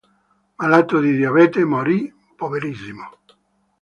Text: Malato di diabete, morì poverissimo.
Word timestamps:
Malato 0.57 0.99
di 0.99 1.15
diabete, 1.15 1.63
morì 1.63 2.11
poverissimo. 2.35 3.07